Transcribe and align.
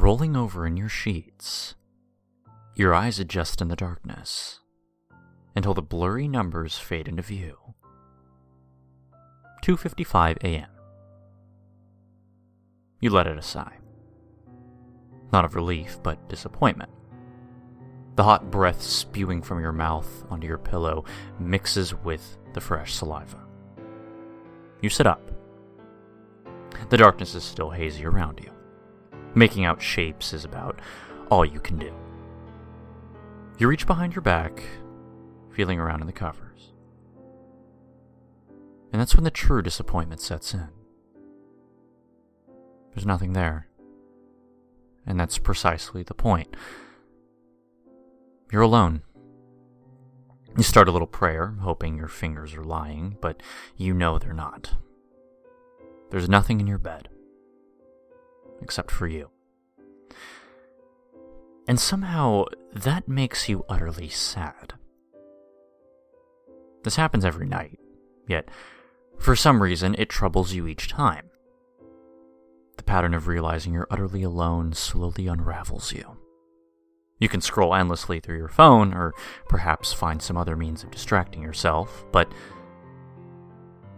Rolling 0.00 0.36
over 0.36 0.64
in 0.64 0.76
your 0.76 0.88
sheets, 0.88 1.74
your 2.76 2.94
eyes 2.94 3.18
adjust 3.18 3.60
in 3.60 3.66
the 3.66 3.74
darkness 3.74 4.60
until 5.56 5.74
the 5.74 5.82
blurry 5.82 6.28
numbers 6.28 6.78
fade 6.78 7.08
into 7.08 7.20
view. 7.20 7.74
2:55 9.64 10.36
a.m. 10.44 10.68
You 13.00 13.10
let 13.10 13.26
out 13.26 13.38
a 13.38 13.42
sigh. 13.42 13.78
Not 15.32 15.44
of 15.44 15.56
relief, 15.56 15.98
but 16.00 16.28
disappointment. 16.28 16.92
The 18.14 18.22
hot 18.22 18.52
breath 18.52 18.80
spewing 18.80 19.42
from 19.42 19.60
your 19.60 19.72
mouth 19.72 20.24
onto 20.30 20.46
your 20.46 20.58
pillow 20.58 21.06
mixes 21.40 21.92
with 21.92 22.38
the 22.54 22.60
fresh 22.60 22.94
saliva. 22.94 23.44
You 24.80 24.90
sit 24.90 25.08
up. 25.08 25.32
The 26.88 26.98
darkness 26.98 27.34
is 27.34 27.42
still 27.42 27.70
hazy 27.70 28.06
around 28.06 28.38
you. 28.38 28.52
Making 29.34 29.64
out 29.64 29.82
shapes 29.82 30.32
is 30.32 30.44
about 30.44 30.80
all 31.30 31.44
you 31.44 31.60
can 31.60 31.78
do. 31.78 31.94
You 33.58 33.68
reach 33.68 33.86
behind 33.86 34.14
your 34.14 34.22
back, 34.22 34.62
feeling 35.52 35.78
around 35.78 36.00
in 36.00 36.06
the 36.06 36.12
covers. 36.12 36.72
And 38.92 39.00
that's 39.00 39.14
when 39.14 39.24
the 39.24 39.30
true 39.30 39.62
disappointment 39.62 40.20
sets 40.20 40.54
in. 40.54 40.68
There's 42.94 43.06
nothing 43.06 43.32
there. 43.32 43.66
And 45.06 45.18
that's 45.18 45.38
precisely 45.38 46.02
the 46.02 46.14
point. 46.14 46.56
You're 48.50 48.62
alone. 48.62 49.02
You 50.56 50.62
start 50.62 50.88
a 50.88 50.92
little 50.92 51.06
prayer, 51.06 51.54
hoping 51.60 51.96
your 51.96 52.08
fingers 52.08 52.54
are 52.54 52.64
lying, 52.64 53.16
but 53.20 53.42
you 53.76 53.94
know 53.94 54.18
they're 54.18 54.32
not. 54.32 54.74
There's 56.10 56.28
nothing 56.28 56.60
in 56.60 56.66
your 56.66 56.78
bed. 56.78 57.08
Except 58.60 58.90
for 58.90 59.06
you. 59.06 59.30
And 61.66 61.78
somehow, 61.78 62.46
that 62.72 63.08
makes 63.08 63.48
you 63.48 63.64
utterly 63.68 64.08
sad. 64.08 64.74
This 66.82 66.96
happens 66.96 67.24
every 67.24 67.46
night, 67.46 67.78
yet, 68.26 68.48
for 69.18 69.36
some 69.36 69.62
reason, 69.62 69.94
it 69.98 70.08
troubles 70.08 70.54
you 70.54 70.66
each 70.66 70.88
time. 70.88 71.26
The 72.76 72.84
pattern 72.84 73.12
of 73.12 73.26
realizing 73.26 73.74
you're 73.74 73.88
utterly 73.90 74.22
alone 74.22 74.72
slowly 74.72 75.26
unravels 75.26 75.92
you. 75.92 76.16
You 77.18 77.28
can 77.28 77.40
scroll 77.40 77.74
endlessly 77.74 78.20
through 78.20 78.38
your 78.38 78.48
phone, 78.48 78.94
or 78.94 79.12
perhaps 79.48 79.92
find 79.92 80.22
some 80.22 80.36
other 80.36 80.56
means 80.56 80.84
of 80.84 80.90
distracting 80.90 81.42
yourself, 81.42 82.06
but 82.12 82.32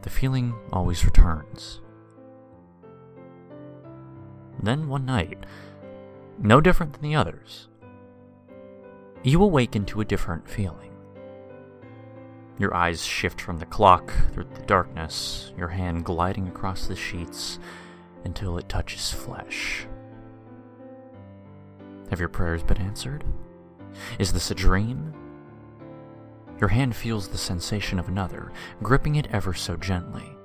the 0.02 0.10
feeling 0.10 0.54
always 0.72 1.04
returns. 1.04 1.79
Then 4.62 4.88
one 4.88 5.06
night, 5.06 5.44
no 6.38 6.60
different 6.60 6.92
than 6.92 7.02
the 7.02 7.14
others, 7.14 7.68
you 9.22 9.42
awaken 9.42 9.84
to 9.86 10.00
a 10.00 10.04
different 10.04 10.48
feeling. 10.48 10.92
Your 12.58 12.74
eyes 12.74 13.02
shift 13.02 13.40
from 13.40 13.58
the 13.58 13.66
clock 13.66 14.12
through 14.32 14.48
the 14.54 14.66
darkness, 14.66 15.52
your 15.56 15.68
hand 15.68 16.04
gliding 16.04 16.46
across 16.48 16.86
the 16.86 16.96
sheets 16.96 17.58
until 18.24 18.58
it 18.58 18.68
touches 18.68 19.10
flesh. 19.10 19.86
Have 22.10 22.20
your 22.20 22.28
prayers 22.28 22.62
been 22.62 22.78
answered? 22.78 23.24
Is 24.18 24.32
this 24.32 24.50
a 24.50 24.54
dream? 24.54 25.14
Your 26.60 26.68
hand 26.68 26.94
feels 26.94 27.28
the 27.28 27.38
sensation 27.38 27.98
of 27.98 28.08
another, 28.08 28.52
gripping 28.82 29.16
it 29.16 29.28
ever 29.30 29.54
so 29.54 29.76
gently. 29.76 30.36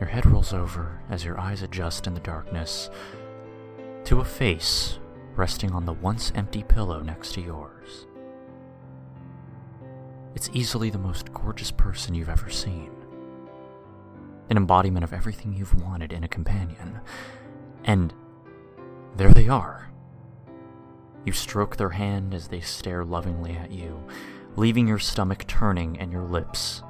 Your 0.00 0.08
head 0.08 0.26
rolls 0.26 0.52
over 0.52 1.00
as 1.08 1.24
your 1.24 1.38
eyes 1.38 1.62
adjust 1.62 2.06
in 2.06 2.14
the 2.14 2.20
darkness 2.20 2.90
to 4.04 4.20
a 4.20 4.24
face 4.24 4.98
resting 5.36 5.72
on 5.72 5.84
the 5.84 5.92
once 5.92 6.32
empty 6.34 6.62
pillow 6.62 7.00
next 7.00 7.32
to 7.34 7.40
yours. 7.40 8.06
It's 10.34 10.50
easily 10.52 10.90
the 10.90 10.98
most 10.98 11.32
gorgeous 11.32 11.70
person 11.70 12.14
you've 12.14 12.28
ever 12.28 12.50
seen. 12.50 12.90
An 14.50 14.56
embodiment 14.56 15.04
of 15.04 15.12
everything 15.12 15.54
you've 15.54 15.80
wanted 15.80 16.12
in 16.12 16.24
a 16.24 16.28
companion. 16.28 17.00
And 17.84 18.12
there 19.16 19.32
they 19.32 19.48
are. 19.48 19.90
You 21.24 21.32
stroke 21.32 21.76
their 21.76 21.90
hand 21.90 22.34
as 22.34 22.48
they 22.48 22.60
stare 22.60 23.04
lovingly 23.04 23.52
at 23.52 23.70
you, 23.70 24.04
leaving 24.56 24.86
your 24.86 24.98
stomach 24.98 25.46
turning 25.46 25.98
and 25.98 26.12
your 26.12 26.24
lips 26.24 26.82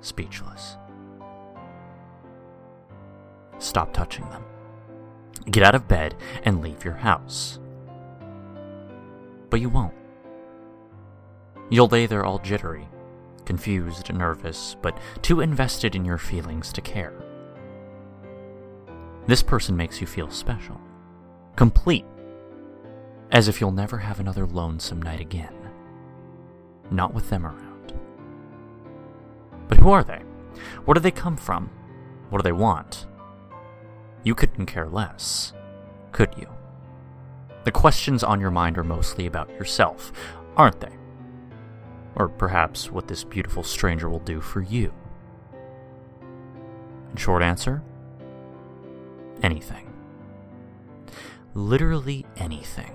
speechless. 0.00 0.76
Stop 3.58 3.92
touching 3.92 4.28
them. 4.30 4.44
Get 5.50 5.62
out 5.62 5.74
of 5.74 5.88
bed 5.88 6.14
and 6.44 6.60
leave 6.60 6.84
your 6.84 6.94
house. 6.94 7.58
But 9.50 9.60
you 9.60 9.68
won't. 9.68 9.94
You'll 11.70 11.88
lay 11.88 12.06
there 12.06 12.24
all 12.24 12.38
jittery, 12.38 12.88
confused, 13.44 14.12
nervous, 14.12 14.76
but 14.82 14.98
too 15.22 15.40
invested 15.40 15.94
in 15.94 16.04
your 16.04 16.18
feelings 16.18 16.72
to 16.72 16.80
care. 16.80 17.12
This 19.26 19.42
person 19.42 19.76
makes 19.76 20.00
you 20.00 20.06
feel 20.06 20.30
special, 20.30 20.80
complete, 21.56 22.06
as 23.30 23.48
if 23.48 23.60
you'll 23.60 23.72
never 23.72 23.98
have 23.98 24.20
another 24.20 24.46
lonesome 24.46 25.02
night 25.02 25.20
again. 25.20 25.54
Not 26.90 27.12
with 27.12 27.28
them 27.28 27.44
around. 27.44 27.92
But 29.68 29.78
who 29.78 29.90
are 29.90 30.04
they? 30.04 30.22
Where 30.84 30.94
do 30.94 31.00
they 31.00 31.10
come 31.10 31.36
from? 31.36 31.68
What 32.30 32.38
do 32.38 32.42
they 32.42 32.52
want? 32.52 33.06
You 34.24 34.34
couldn't 34.34 34.66
care 34.66 34.88
less, 34.88 35.52
could 36.12 36.34
you? 36.36 36.48
The 37.64 37.72
questions 37.72 38.22
on 38.24 38.40
your 38.40 38.50
mind 38.50 38.78
are 38.78 38.84
mostly 38.84 39.26
about 39.26 39.50
yourself, 39.50 40.12
aren't 40.56 40.80
they? 40.80 40.92
Or 42.14 42.28
perhaps 42.28 42.90
what 42.90 43.08
this 43.08 43.24
beautiful 43.24 43.62
stranger 43.62 44.08
will 44.08 44.18
do 44.20 44.40
for 44.40 44.60
you. 44.60 44.92
Short 47.16 47.42
answer, 47.42 47.82
anything. 49.42 49.92
Literally 51.54 52.26
anything. 52.36 52.92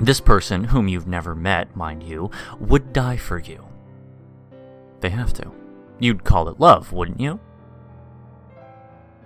This 0.00 0.20
person, 0.20 0.64
whom 0.64 0.88
you've 0.88 1.06
never 1.06 1.34
met, 1.34 1.76
mind 1.76 2.02
you, 2.02 2.30
would 2.58 2.92
die 2.92 3.16
for 3.16 3.38
you. 3.38 3.64
They 5.00 5.10
have 5.10 5.32
to. 5.34 5.52
You'd 5.98 6.24
call 6.24 6.48
it 6.48 6.58
love, 6.58 6.92
wouldn't 6.92 7.20
you? 7.20 7.38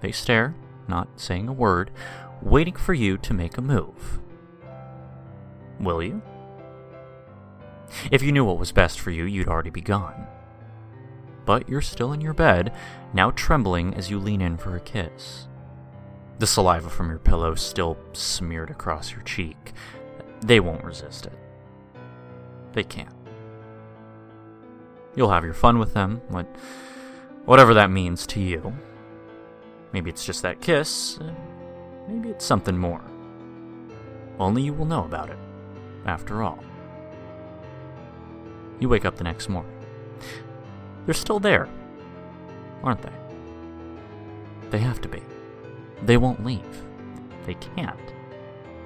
They 0.01 0.13
stare, 0.13 0.55
not 0.87 1.09
saying 1.21 1.49
a 1.49 1.53
word, 1.53 1.91
waiting 2.43 2.75
for 2.75 2.95
you 2.95 3.19
to 3.19 3.35
make 3.35 3.59
a 3.59 3.63
move. 3.63 4.21
Will 5.81 6.03
you? 6.03 6.23
If 8.11 8.23
you 8.23 8.33
knew 8.33 8.45
what 8.45 8.59
was 8.59 8.73
best 8.73 9.01
for 9.01 9.11
you, 9.11 9.25
you'd 9.25 9.49
already 9.49 9.71
be 9.71 9.81
gone. 9.81 10.27
But 11.45 11.69
you're 11.69 11.81
still 11.81 12.13
in 12.13 12.21
your 12.21 12.35
bed, 12.35 12.73
now 13.13 13.31
trembling 13.31 13.95
as 13.95 14.11
you 14.11 14.19
lean 14.19 14.43
in 14.43 14.57
for 14.57 14.77
a 14.77 14.81
kiss. 14.81 15.49
The 16.39 16.47
saliva 16.47 16.91
from 16.91 17.09
your 17.09 17.19
pillow 17.19 17.55
still 17.55 17.97
smeared 18.13 18.71
across 18.71 19.13
your 19.13 19.23
cheek. 19.23 19.73
They 20.41 20.61
won't 20.61 20.85
resist 20.85 21.27
it. 21.27 21.39
They 22.75 22.85
can't. 22.85 23.15
You'll 25.17 25.31
have 25.31 25.45
your 25.45 25.55
fun 25.55 25.79
with 25.79 25.95
them, 25.95 26.21
what, 26.29 26.47
whatever 27.45 27.75
that 27.75 27.91
means 27.91 28.27
to 28.29 28.41
you. 28.41 28.77
Maybe 29.93 30.11
it's 30.11 30.25
just 30.25 30.43
that 30.43 30.61
kiss, 30.61 31.19
maybe 32.09 32.29
it's 32.29 32.45
something 32.45 32.77
more. 32.77 33.03
Only 34.39 34.63
you 34.63 34.73
will 34.73 34.85
know 34.85 35.05
about 35.05 35.31
it, 35.31 35.39
after 36.05 36.43
all. 36.43 36.63
You 38.81 38.89
wake 38.89 39.05
up 39.05 39.17
the 39.17 39.25
next 39.25 39.49
morning. 39.49 39.73
They're 41.05 41.15
still 41.15 41.41
there, 41.41 41.69
aren't 42.83 43.03
they? 43.03 43.13
They 44.71 44.79
have 44.79 45.01
to 45.01 45.09
be. 45.09 45.23
They 46.03 46.17
won't 46.17 46.45
leave. 46.45 46.85
They 47.47 47.55
can't. 47.55 47.99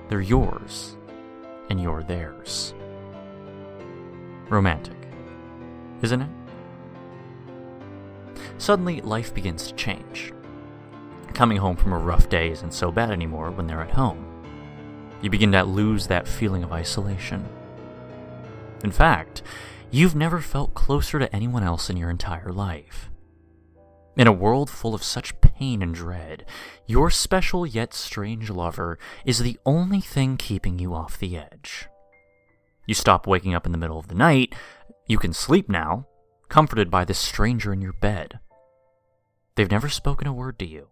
They're 0.09 0.21
yours, 0.21 0.97
and 1.69 1.81
you're 1.81 2.03
theirs. 2.03 2.75
Romantic, 4.49 4.97
isn't 6.03 6.23
it? 6.23 6.31
Suddenly, 8.59 9.01
life 9.01 9.35
begins 9.35 9.67
to 9.67 9.75
change. 9.75 10.33
Coming 11.35 11.57
home 11.57 11.77
from 11.77 11.93
a 11.93 11.99
rough 11.99 12.29
day 12.29 12.51
isn't 12.51 12.73
so 12.73 12.93
bad 12.93 13.11
anymore 13.11 13.51
when 13.51 13.67
they're 13.67 13.83
at 13.83 13.91
home. 13.91 14.25
You 15.23 15.31
begin 15.31 15.51
to 15.53 15.65
lose 15.65 16.07
that 16.07 16.29
feeling 16.29 16.63
of 16.63 16.73
isolation. 16.73 17.45
In 18.85 18.93
fact, 18.93 19.43
you've 19.91 20.15
never 20.15 20.41
felt 20.41 20.75
closer 20.75 21.19
to 21.19 21.35
anyone 21.35 21.65
else 21.65 21.91
in 21.91 21.97
your 21.97 22.11
entire 22.11 22.53
life. 22.53 23.11
In 24.17 24.29
a 24.29 24.33
world 24.33 24.71
full 24.71 24.95
of 24.95 25.03
such 25.03 25.41
pain 25.41 25.83
and 25.83 25.95
dread, 25.95 26.45
your 26.87 27.11
special 27.11 27.67
yet 27.67 27.93
strange 27.93 28.49
lover 28.49 28.99
is 29.25 29.39
the 29.41 29.59
only 29.67 30.01
thing 30.01 30.37
keeping 30.37 30.79
you 30.79 30.95
off 30.95 31.19
the 31.19 31.37
edge. 31.37 31.89
You 32.87 32.95
stop 32.95 33.27
waking 33.27 33.55
up 33.55 33.67
in 33.67 33.73
the 33.73 33.79
middle 33.79 33.99
of 33.99 34.09
the 34.09 34.15
night, 34.15 34.55
you 35.09 35.19
can 35.19 35.33
sleep 35.33 35.69
now, 35.69 36.07
comforted 36.49 36.91
by 36.91 37.05
this 37.05 37.19
stranger 37.19 37.73
in 37.73 37.81
your 37.81 37.95
bed. 37.95 38.39
They've 39.57 39.71
never 39.71 39.89
spoken 39.89 40.29
a 40.29 40.33
word 40.33 40.59
to 40.61 40.67
you. 40.67 40.89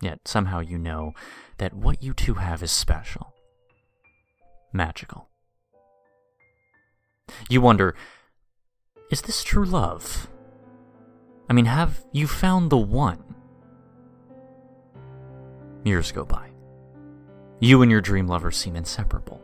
Yet 0.00 0.26
somehow 0.26 0.60
you 0.60 0.78
know 0.78 1.12
that 1.58 1.74
what 1.74 2.02
you 2.02 2.14
two 2.14 2.34
have 2.34 2.62
is 2.62 2.70
special, 2.70 3.34
magical. 4.72 5.28
You 7.48 7.60
wonder, 7.60 7.94
is 9.10 9.22
this 9.22 9.42
true 9.42 9.64
love? 9.64 10.28
I 11.48 11.52
mean, 11.52 11.64
have 11.64 12.04
you 12.12 12.26
found 12.26 12.70
the 12.70 12.78
one? 12.78 13.22
Years 15.84 16.12
go 16.12 16.24
by. 16.24 16.50
You 17.60 17.82
and 17.82 17.90
your 17.90 18.00
dream 18.00 18.28
lover 18.28 18.50
seem 18.50 18.76
inseparable. 18.76 19.42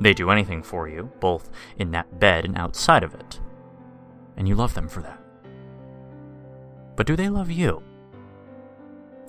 They 0.00 0.14
do 0.14 0.30
anything 0.30 0.62
for 0.62 0.88
you, 0.88 1.10
both 1.20 1.50
in 1.78 1.90
that 1.92 2.20
bed 2.20 2.44
and 2.44 2.56
outside 2.56 3.02
of 3.02 3.14
it. 3.14 3.40
And 4.36 4.46
you 4.46 4.54
love 4.54 4.74
them 4.74 4.88
for 4.88 5.00
that. 5.02 5.18
But 6.96 7.06
do 7.06 7.16
they 7.16 7.28
love 7.28 7.50
you? 7.50 7.82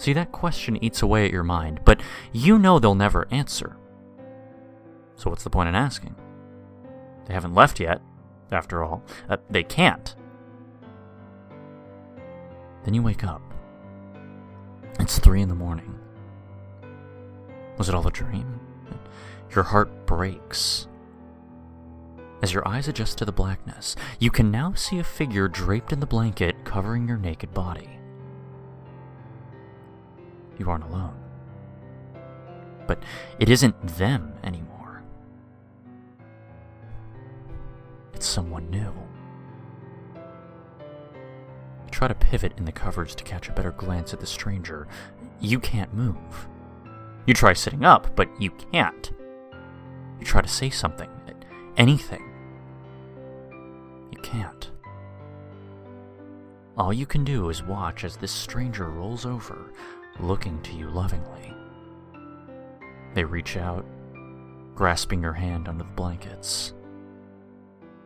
See, 0.04 0.12
that 0.12 0.34
question 0.34 0.84
eats 0.84 1.02
away 1.02 1.24
at 1.24 1.32
your 1.32 1.46
mind, 1.46 1.80
but 1.86 2.02
you 2.34 2.60
know 2.60 2.78
they'll 2.78 2.94
never 2.94 3.26
answer. 3.32 3.78
So 5.16 5.30
what's 5.30 5.46
the 5.46 5.50
point 5.50 5.70
in 5.70 5.76
asking? 5.76 6.14
They 7.26 7.34
haven't 7.34 7.54
left 7.54 7.80
yet, 7.80 8.02
after 8.52 8.84
all. 8.84 9.02
Uh, 9.30 9.38
they 9.50 9.64
can't. 9.64 10.14
Then 12.84 12.94
you 12.94 13.02
wake 13.02 13.24
up. 13.24 13.42
It's 15.00 15.20
three 15.20 15.42
in 15.42 15.48
the 15.48 15.56
morning. 15.56 15.98
Was 17.78 17.88
it 17.88 17.96
all 17.96 18.06
a 18.06 18.12
dream? 18.12 18.60
Your 19.56 19.64
heart 19.64 20.06
breaks. 20.06 20.90
As 22.42 22.52
your 22.52 22.68
eyes 22.68 22.90
adjust 22.90 23.20
to 23.20 23.26
the 23.26 23.32
blackness, 23.32 23.96
you 24.20 24.32
can 24.32 24.52
now 24.52 24.74
see 24.74 25.00
a 25.00 25.04
figure 25.06 25.48
draped 25.48 25.94
in 25.94 26.02
the 26.02 26.06
blanket 26.06 26.66
covering 26.66 27.08
your 27.08 27.16
naked 27.16 27.54
body. 27.54 28.02
You 30.58 30.70
aren't 30.70 30.86
alone. 30.86 31.16
But 32.88 33.02
it 33.40 33.50
isn't 33.50 33.80
them 33.98 34.34
anymore. 34.44 35.04
It's 38.14 38.26
someone 38.26 38.70
new. 38.70 38.94
You 40.16 41.92
try 41.92 42.08
to 42.08 42.16
pivot 42.16 42.54
in 42.58 42.66
the 42.66 42.72
covers 42.72 43.16
to 43.16 43.24
catch 43.24 43.50
a 43.50 43.54
better 43.54 43.72
glance 43.72 44.14
at 44.14 44.20
the 44.20 44.28
stranger. 44.28 44.88
You 45.40 45.60
can't 45.60 45.94
move. 45.94 46.48
You 47.26 47.34
try 47.34 47.54
sitting 47.54 47.86
up, 47.86 48.16
but 48.16 48.30
you 48.42 48.52
can't. 48.72 49.12
You 50.20 50.26
try 50.26 50.42
to 50.42 50.48
say 50.48 50.70
something, 50.70 51.10
anything. 51.78 52.30
You 54.12 54.20
can't. 54.22 54.72
All 56.78 56.92
you 56.92 57.06
can 57.06 57.24
do 57.24 57.50
is 57.50 57.64
watch 57.64 58.04
as 58.04 58.18
this 58.18 58.32
stranger 58.32 58.90
rolls 58.90 59.26
over, 59.26 59.72
looking 60.20 60.62
to 60.62 60.74
you 60.74 60.90
lovingly. 60.90 61.54
They 63.14 63.24
reach 63.24 63.58
out, 63.58 63.86
grasping 64.76 65.22
your 65.22 65.34
hand 65.34 65.68
under 65.68 65.84
the 65.84 65.90
blankets. 65.92 66.74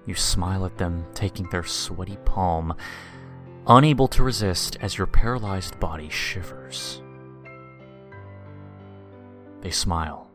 You 0.05 0.15
smile 0.15 0.65
at 0.65 0.77
them, 0.77 1.05
taking 1.13 1.49
their 1.49 1.63
sweaty 1.63 2.17
palm, 2.25 2.75
unable 3.67 4.07
to 4.09 4.23
resist 4.23 4.77
as 4.81 4.97
your 4.97 5.07
paralyzed 5.07 5.79
body 5.79 6.09
shivers. 6.09 7.01
They 9.61 9.71
smile, 9.71 10.29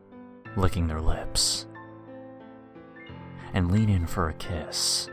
licking 0.55 0.87
their 0.87 1.01
lips, 1.01 1.65
and 3.53 3.71
lean 3.71 3.89
in 3.89 4.05
for 4.05 4.29
a 4.29 4.33
kiss. 4.33 5.09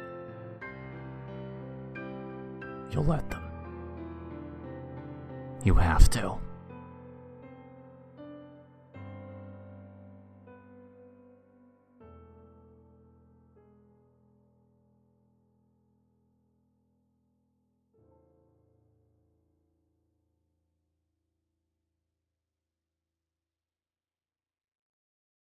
You'll 2.91 3.05
let 3.05 3.31
them. 3.31 3.43
You 5.62 5.75
have 5.75 6.11
to. 6.11 6.39